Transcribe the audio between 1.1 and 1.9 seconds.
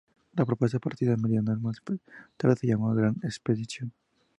meridional más